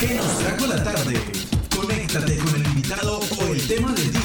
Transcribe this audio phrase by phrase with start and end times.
[0.00, 1.20] ¿Qué nos trajo la tarde?
[1.76, 4.20] Conéctate con el invitado o el tema del día.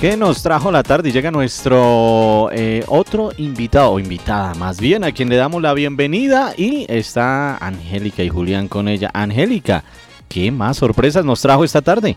[0.00, 1.10] ¿Qué nos trajo la tarde?
[1.10, 6.54] Llega nuestro eh, otro invitado, o invitada más bien, a quien le damos la bienvenida.
[6.56, 9.10] Y está Angélica y Julián con ella.
[9.12, 9.82] Angélica,
[10.28, 12.16] ¿qué más sorpresas nos trajo esta tarde?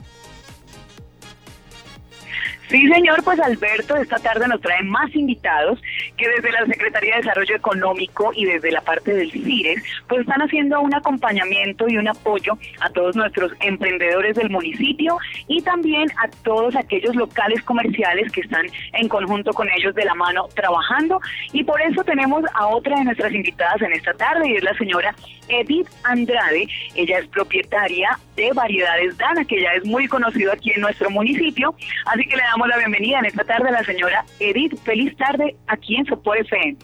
[2.73, 5.79] Sí, señor, pues Alberto esta tarde nos trae más invitados
[6.17, 10.41] que desde la Secretaría de Desarrollo Económico y desde la parte del CIRES, pues están
[10.41, 16.27] haciendo un acompañamiento y un apoyo a todos nuestros emprendedores del municipio y también a
[16.43, 21.21] todos aquellos locales comerciales que están en conjunto con ellos de la mano trabajando.
[21.51, 24.75] Y por eso tenemos a otra de nuestras invitadas en esta tarde y es la
[24.79, 25.13] señora
[25.47, 26.67] Edith Andrade.
[26.95, 31.75] Ella es propietaria de Variedades Dana, que ya es muy conocido aquí en nuestro municipio.
[32.05, 34.77] Así que le damos la bienvenida en esta tarde a la señora Edith.
[34.83, 36.77] Feliz tarde aquí en Sopo FM.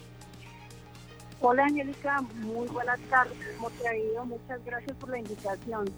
[1.42, 3.38] Hola Angélica, muy buenas tardes.
[3.56, 4.26] ¿Cómo te ha ido?
[4.26, 5.90] Muchas gracias por la invitación.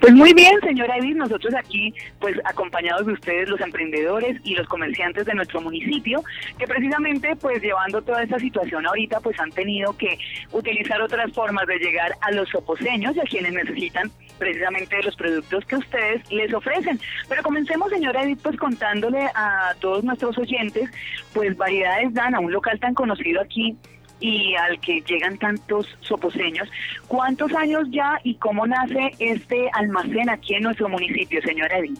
[0.00, 4.66] Pues muy bien, señora Edith, nosotros aquí, pues acompañados de ustedes, los emprendedores y los
[4.66, 6.24] comerciantes de nuestro municipio,
[6.58, 10.18] que precisamente, pues llevando toda esta situación ahorita, pues han tenido que
[10.50, 15.16] utilizar otras formas de llegar a los soposeños y a quienes necesitan precisamente de los
[15.16, 17.00] productos que ustedes les ofrecen.
[17.28, 20.90] Pero comencemos, señora Edith, pues contándole a todos nuestros oyentes,
[21.32, 23.76] pues Variedades Dan, a un local tan conocido aquí
[24.20, 26.68] y al que llegan tantos soposeños.
[27.08, 31.98] ¿Cuántos años ya y cómo nace este almacén aquí en nuestro municipio, señora Edith?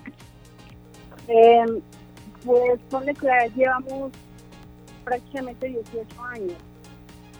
[1.29, 1.65] Eh,
[2.45, 4.13] pues ponle que llevamos
[5.05, 6.55] prácticamente 18 años.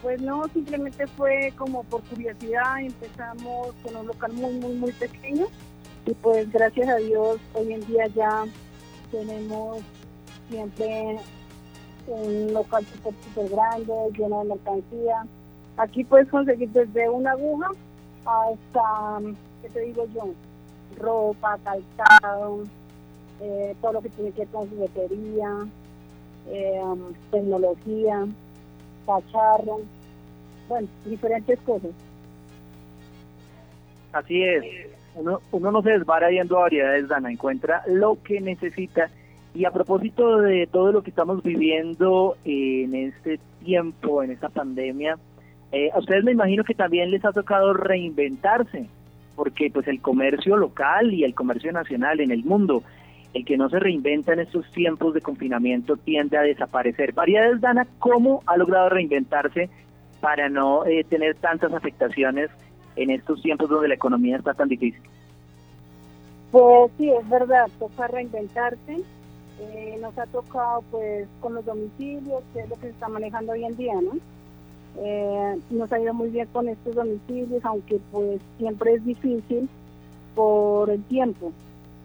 [0.03, 5.45] Pues no, simplemente fue como por curiosidad, empezamos con un local muy, muy, muy pequeño
[6.05, 8.43] y pues gracias a Dios hoy en día ya
[9.11, 9.81] tenemos
[10.49, 11.19] siempre
[12.07, 15.25] un local súper, súper grande, lleno de mercancía.
[15.77, 17.69] Aquí puedes conseguir desde una aguja
[18.25, 19.21] hasta,
[19.61, 20.33] ¿qué te digo yo?
[20.99, 22.65] Ropa, calzado,
[23.39, 25.65] eh, todo lo que tiene que ver con juguetería,
[26.49, 26.81] eh,
[27.31, 28.27] tecnología,
[29.05, 29.81] cacharro,
[30.73, 31.91] bueno, diferentes cosas.
[34.11, 34.63] Así es.
[35.15, 39.09] Uno, uno no se desvara yendo a variedades, Dana, encuentra lo que necesita
[39.53, 45.17] y a propósito de todo lo que estamos viviendo en este tiempo, en esta pandemia,
[45.71, 48.87] eh, a ustedes me imagino que también les ha tocado reinventarse,
[49.35, 52.83] porque pues el comercio local y el comercio nacional en el mundo,
[53.35, 57.13] el que no se reinventa en estos tiempos de confinamiento tiende a desaparecer.
[57.13, 59.69] Variedades Dana, ¿cómo ha logrado reinventarse
[60.23, 62.49] para no eh, tener tantas afectaciones
[62.95, 65.03] en estos tiempos donde la economía está tan difícil?
[66.49, 69.03] Pues sí, es verdad, toca reinventarse
[69.59, 73.51] eh, nos ha tocado pues con los domicilios, que es lo que se está manejando
[73.51, 74.13] hoy en día, ¿no?
[74.97, 79.67] Eh, nos ha ido muy bien con estos domicilios, aunque pues siempre es difícil
[80.35, 81.51] por el tiempo,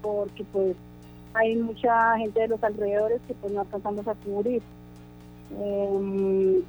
[0.03, 0.77] porque pues
[1.35, 4.61] hay mucha gente de los alrededores que pues no alcanzamos a cubrir.
[5.61, 6.63] Eh,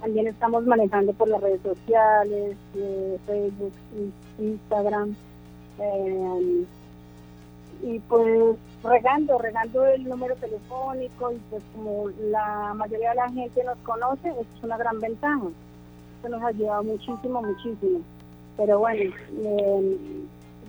[0.00, 2.56] también estamos manejando por las redes sociales,
[3.26, 3.72] Facebook,
[4.38, 5.14] Instagram,
[7.82, 13.64] y pues regando, regando el número telefónico y pues como la mayoría de la gente
[13.64, 15.48] nos conoce, es una gran ventaja.
[16.18, 18.00] Eso nos ha ayudado muchísimo, muchísimo.
[18.56, 19.98] Pero bueno, eh,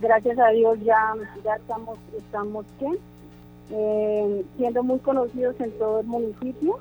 [0.00, 2.66] gracias a Dios ya, ya estamos, estamos
[3.70, 6.78] eh, siendo muy conocidos en todo el municipio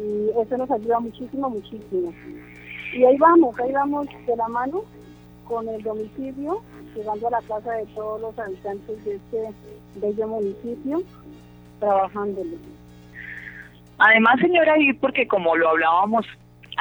[0.00, 2.12] y eso nos ayuda muchísimo, muchísimo.
[2.94, 4.82] Y ahí vamos, ahí vamos de la mano
[5.46, 6.62] con el domicilio,
[6.94, 9.48] llegando a la casa de todos los habitantes de este
[9.96, 11.02] bello municipio,
[11.80, 12.56] trabajándolo.
[13.98, 16.24] Además, señora, y porque como lo hablábamos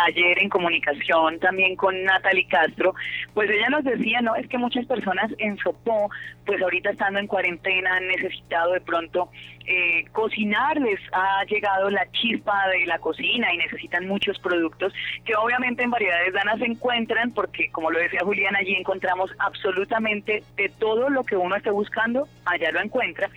[0.06, 2.94] ayer en comunicación también con Natalie Castro,
[3.34, 6.10] pues ella nos decía, no, es que muchas personas en Sopó,
[6.46, 9.30] pues ahorita estando en cuarentena han necesitado de pronto
[9.66, 14.94] eh, cocinar, les ha llegado la chispa de la cocina y necesitan muchos productos
[15.26, 20.44] que obviamente en variedades danas se encuentran porque como lo decía Julián, allí encontramos absolutamente
[20.56, 23.30] de todo lo que uno esté buscando, allá lo encuentra.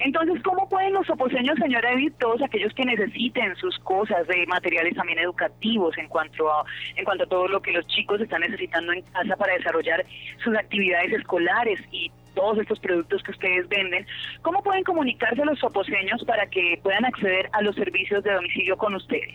[0.00, 4.94] Entonces, ¿cómo pueden los oposeños, señora Edith, todos aquellos que necesiten sus cosas de materiales
[4.94, 6.64] también educativos en cuanto a,
[6.96, 10.04] en cuanto a todo lo que los chicos están necesitando en casa para desarrollar
[10.42, 14.06] sus actividades escolares y todos estos productos que ustedes venden,
[14.42, 18.94] ¿cómo pueden comunicarse los soposeños para que puedan acceder a los servicios de domicilio con
[18.94, 19.34] ustedes?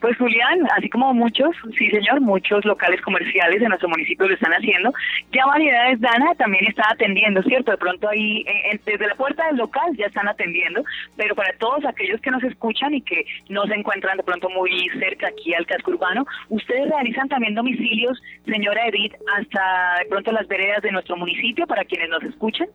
[0.00, 4.52] Pues Julián, así como muchos, sí señor, muchos locales comerciales en nuestro municipio lo están
[4.52, 4.92] haciendo,
[5.32, 7.72] ya Variedades Dana también está atendiendo, ¿cierto?
[7.72, 10.84] De pronto ahí, eh, desde la puerta del local ya están atendiendo,
[11.16, 14.88] pero para todos aquellos que nos escuchan y que no se encuentran de pronto muy
[15.00, 20.46] cerca aquí al casco urbano, ustedes realizan también domicilios, señora Edith, hasta de pronto las
[20.46, 22.68] veredas de nuestro municipio para quienes nos escuchen.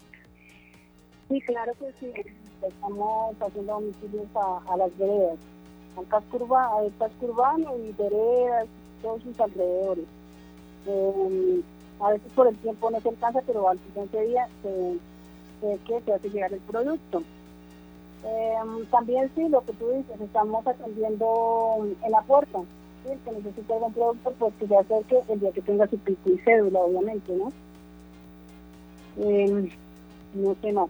[1.30, 2.12] Sí, claro que sí,
[2.68, 5.40] estamos haciendo domicilios a, a las veredas
[5.98, 6.92] al casco, al
[7.80, 8.68] y veredas,
[9.02, 10.06] todos sus alrededores.
[10.88, 11.62] Eh,
[12.00, 14.98] a veces por el tiempo no se alcanza, pero al siguiente día se,
[15.62, 17.24] se, que se hace llegar el producto.
[18.26, 18.56] Eh,
[18.90, 22.60] también sí, lo que tú dices, estamos atendiendo en la puerta.
[23.04, 23.12] ¿sí?
[23.12, 26.30] El que necesita algún producto, pues que se acerque el día que tenga su pico
[26.30, 27.52] y cédula, obviamente, ¿no?
[29.18, 29.70] Eh,
[30.34, 30.90] no sé más.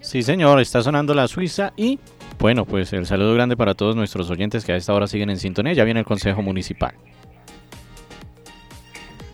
[0.00, 1.98] Sí, señor, está sonando la Suiza y
[2.38, 5.38] bueno, pues el saludo grande para todos nuestros oyentes que a esta hora siguen en
[5.38, 5.72] sintonía.
[5.72, 6.94] Ya viene el Consejo Municipal.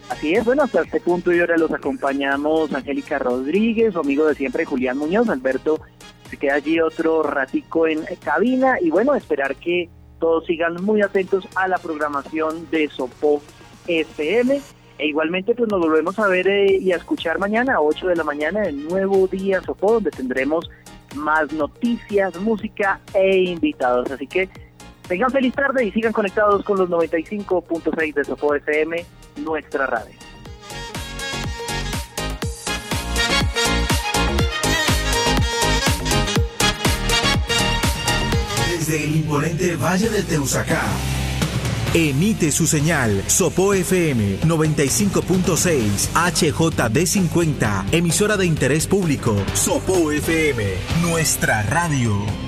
[0.08, 4.34] Así es, bueno, hasta este punto y ahora los acompañamos Angélica Rodríguez, su amigo de
[4.34, 5.80] siempre Julián Muñoz, Alberto
[6.28, 11.46] se queda allí otro ratico en cabina y bueno, esperar que todos sigan muy atentos
[11.54, 13.42] a la programación de Sopo
[13.86, 14.60] FM
[14.98, 18.16] e igualmente pues nos volvemos a ver eh, y a escuchar mañana a 8 de
[18.16, 20.70] la mañana en Nuevo Día Sopo donde tendremos
[21.14, 24.48] más noticias, música e invitados, así que
[25.08, 29.04] tengan feliz tarde y sigan conectados con los 95.6 de Sopo FM,
[29.36, 30.14] nuestra radio.
[38.70, 40.82] Desde el imponente Valle de Teusacá.
[41.96, 49.36] Emite su señal Sopo FM 95.6 HJD50, emisora de interés público.
[49.54, 50.64] Sopo FM,
[51.02, 52.43] nuestra radio.